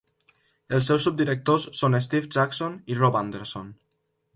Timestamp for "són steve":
1.83-2.33